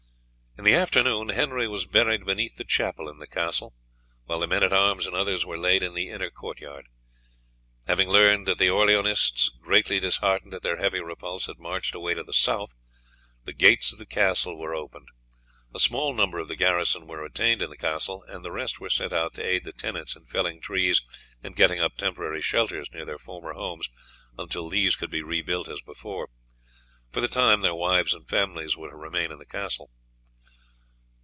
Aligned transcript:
In 0.57 0.65
the 0.65 0.73
afternoon 0.73 1.29
Henry 1.29 1.65
was 1.65 1.85
buried 1.87 2.25
beneath 2.25 2.57
the 2.57 2.65
chapel 2.65 3.07
in 3.07 3.19
the 3.19 3.25
castle, 3.27 3.73
while 4.25 4.41
the 4.41 4.47
men 4.47 4.63
at 4.65 4.73
arms 4.73 5.05
and 5.07 5.15
others 5.15 5.45
were 5.45 5.57
laid 5.57 5.81
in 5.81 5.93
the 5.93 6.09
inner 6.09 6.29
court 6.29 6.59
yard. 6.59 6.87
Having 7.87 8.09
learned 8.09 8.49
that 8.49 8.57
the 8.57 8.67
Orleanists, 8.69 9.49
greatly 9.61 9.97
disheartened 10.01 10.53
at 10.53 10.61
their 10.61 10.75
heavy 10.75 10.99
repulse, 10.99 11.45
had 11.45 11.57
marched 11.57 11.95
away 11.95 12.15
to 12.15 12.23
the 12.23 12.33
south, 12.33 12.75
the 13.45 13.53
gates 13.53 13.93
of 13.93 13.97
the 13.97 14.05
castle 14.05 14.57
were 14.59 14.75
opened. 14.75 15.07
A 15.73 15.79
small 15.79 16.13
number 16.13 16.37
of 16.37 16.49
the 16.49 16.57
garrison 16.57 17.07
were 17.07 17.23
retained 17.23 17.61
in 17.61 17.69
the 17.69 17.77
castle, 17.77 18.25
and 18.27 18.43
the 18.43 18.51
rest 18.51 18.77
were 18.77 18.89
sent 18.89 19.13
out 19.13 19.33
to 19.35 19.45
aid 19.45 19.63
the 19.63 19.71
tenants 19.71 20.17
in 20.17 20.25
felling 20.25 20.59
trees 20.59 21.01
and 21.41 21.55
getting 21.55 21.79
up 21.79 21.95
temporary 21.95 22.41
shelters 22.41 22.91
near 22.91 23.05
their 23.05 23.17
former 23.17 23.53
homes 23.53 23.87
until 24.37 24.67
these 24.67 24.97
could 24.97 25.09
be 25.09 25.23
rebuilt 25.23 25.69
as 25.69 25.81
before. 25.81 26.27
For 27.09 27.21
the 27.21 27.29
time 27.29 27.61
their 27.61 27.73
wives 27.73 28.13
and 28.13 28.27
families 28.27 28.75
were 28.75 28.89
to 28.89 28.95
remain 28.97 29.31
in 29.31 29.39
the 29.39 29.45
castle. 29.45 29.89